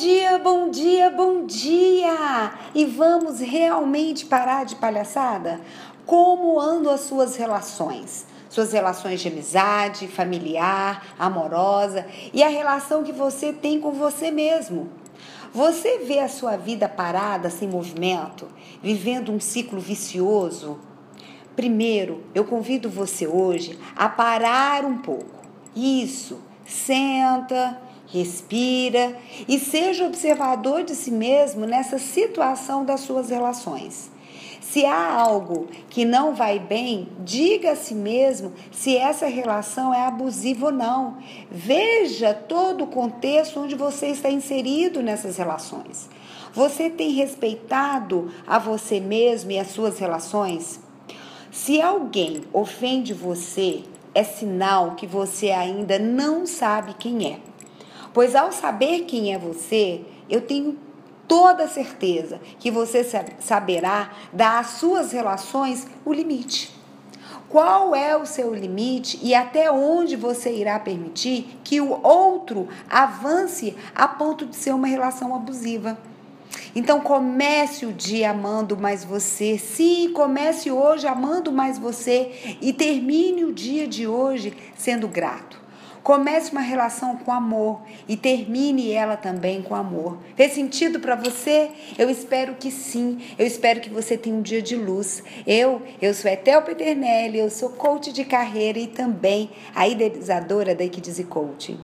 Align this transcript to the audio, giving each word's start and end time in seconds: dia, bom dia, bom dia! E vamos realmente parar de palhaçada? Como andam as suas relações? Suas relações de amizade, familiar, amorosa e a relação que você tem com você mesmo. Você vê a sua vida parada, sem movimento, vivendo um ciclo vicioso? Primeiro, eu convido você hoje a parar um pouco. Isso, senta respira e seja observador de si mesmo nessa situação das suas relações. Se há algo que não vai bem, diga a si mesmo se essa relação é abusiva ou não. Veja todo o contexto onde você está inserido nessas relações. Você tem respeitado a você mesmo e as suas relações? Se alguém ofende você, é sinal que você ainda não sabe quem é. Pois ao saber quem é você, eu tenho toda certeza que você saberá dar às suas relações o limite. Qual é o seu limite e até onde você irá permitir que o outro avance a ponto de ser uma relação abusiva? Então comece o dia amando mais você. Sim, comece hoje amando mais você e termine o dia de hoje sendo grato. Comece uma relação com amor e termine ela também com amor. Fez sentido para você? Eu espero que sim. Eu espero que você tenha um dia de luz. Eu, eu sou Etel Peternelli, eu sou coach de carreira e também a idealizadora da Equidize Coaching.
dia, 0.00 0.38
bom 0.38 0.70
dia, 0.70 1.10
bom 1.10 1.44
dia! 1.44 2.54
E 2.74 2.86
vamos 2.86 3.38
realmente 3.38 4.24
parar 4.24 4.64
de 4.64 4.76
palhaçada? 4.76 5.60
Como 6.06 6.58
andam 6.58 6.90
as 6.90 7.02
suas 7.02 7.36
relações? 7.36 8.24
Suas 8.48 8.72
relações 8.72 9.20
de 9.20 9.28
amizade, 9.28 10.08
familiar, 10.08 11.14
amorosa 11.18 12.06
e 12.32 12.42
a 12.42 12.48
relação 12.48 13.02
que 13.02 13.12
você 13.12 13.52
tem 13.52 13.78
com 13.78 13.92
você 13.92 14.30
mesmo. 14.30 14.88
Você 15.52 15.98
vê 15.98 16.20
a 16.20 16.30
sua 16.30 16.56
vida 16.56 16.88
parada, 16.88 17.50
sem 17.50 17.68
movimento, 17.68 18.48
vivendo 18.82 19.30
um 19.30 19.38
ciclo 19.38 19.78
vicioso? 19.78 20.78
Primeiro, 21.54 22.24
eu 22.34 22.46
convido 22.46 22.88
você 22.88 23.26
hoje 23.26 23.78
a 23.94 24.08
parar 24.08 24.82
um 24.86 24.96
pouco. 24.96 25.40
Isso, 25.76 26.40
senta 26.64 27.89
respira 28.10 29.16
e 29.48 29.58
seja 29.58 30.06
observador 30.06 30.82
de 30.84 30.94
si 30.94 31.10
mesmo 31.10 31.64
nessa 31.66 31.98
situação 31.98 32.84
das 32.84 33.00
suas 33.00 33.30
relações. 33.30 34.10
Se 34.60 34.84
há 34.84 35.14
algo 35.14 35.68
que 35.88 36.04
não 36.04 36.34
vai 36.34 36.58
bem, 36.58 37.08
diga 37.24 37.72
a 37.72 37.76
si 37.76 37.94
mesmo 37.94 38.52
se 38.70 38.96
essa 38.96 39.26
relação 39.26 39.92
é 39.92 40.06
abusiva 40.06 40.66
ou 40.66 40.72
não. 40.72 41.18
Veja 41.50 42.34
todo 42.34 42.84
o 42.84 42.86
contexto 42.86 43.60
onde 43.60 43.74
você 43.74 44.08
está 44.08 44.30
inserido 44.30 45.02
nessas 45.02 45.36
relações. 45.36 46.08
Você 46.52 46.90
tem 46.90 47.10
respeitado 47.10 48.30
a 48.46 48.58
você 48.58 49.00
mesmo 49.00 49.50
e 49.50 49.58
as 49.58 49.68
suas 49.68 49.98
relações? 49.98 50.80
Se 51.50 51.80
alguém 51.80 52.42
ofende 52.52 53.12
você, 53.12 53.82
é 54.14 54.22
sinal 54.22 54.94
que 54.94 55.06
você 55.06 55.50
ainda 55.50 55.98
não 55.98 56.46
sabe 56.46 56.94
quem 56.94 57.26
é. 57.32 57.49
Pois 58.12 58.34
ao 58.34 58.52
saber 58.52 59.00
quem 59.00 59.32
é 59.32 59.38
você, 59.38 60.02
eu 60.28 60.40
tenho 60.40 60.76
toda 61.28 61.68
certeza 61.68 62.40
que 62.58 62.70
você 62.70 63.04
saberá 63.38 64.10
dar 64.32 64.58
às 64.58 64.70
suas 64.70 65.12
relações 65.12 65.86
o 66.04 66.12
limite. 66.12 66.74
Qual 67.48 67.94
é 67.94 68.16
o 68.16 68.26
seu 68.26 68.54
limite 68.54 69.18
e 69.22 69.34
até 69.34 69.70
onde 69.70 70.16
você 70.16 70.52
irá 70.52 70.78
permitir 70.78 71.58
que 71.64 71.80
o 71.80 72.00
outro 72.04 72.68
avance 72.88 73.76
a 73.94 74.06
ponto 74.06 74.46
de 74.46 74.54
ser 74.56 74.72
uma 74.72 74.86
relação 74.86 75.34
abusiva? 75.34 75.98
Então 76.74 77.00
comece 77.00 77.86
o 77.86 77.92
dia 77.92 78.30
amando 78.30 78.76
mais 78.76 79.04
você. 79.04 79.58
Sim, 79.58 80.12
comece 80.12 80.70
hoje 80.70 81.06
amando 81.06 81.50
mais 81.50 81.78
você 81.78 82.58
e 82.60 82.72
termine 82.72 83.44
o 83.44 83.52
dia 83.52 83.86
de 83.86 84.06
hoje 84.06 84.56
sendo 84.76 85.08
grato. 85.08 85.60
Comece 86.02 86.50
uma 86.52 86.62
relação 86.62 87.16
com 87.16 87.30
amor 87.30 87.82
e 88.08 88.16
termine 88.16 88.90
ela 88.90 89.16
também 89.16 89.60
com 89.60 89.74
amor. 89.74 90.18
Fez 90.34 90.52
sentido 90.52 90.98
para 90.98 91.14
você? 91.14 91.70
Eu 91.98 92.08
espero 92.08 92.54
que 92.54 92.70
sim. 92.70 93.20
Eu 93.38 93.46
espero 93.46 93.80
que 93.80 93.90
você 93.90 94.16
tenha 94.16 94.34
um 94.34 94.40
dia 94.42 94.62
de 94.62 94.76
luz. 94.76 95.22
Eu, 95.46 95.82
eu 96.00 96.14
sou 96.14 96.30
Etel 96.30 96.62
Peternelli, 96.62 97.38
eu 97.38 97.50
sou 97.50 97.70
coach 97.70 98.12
de 98.12 98.24
carreira 98.24 98.78
e 98.78 98.86
também 98.86 99.50
a 99.74 99.86
idealizadora 99.86 100.74
da 100.74 100.84
Equidize 100.84 101.24
Coaching. 101.24 101.78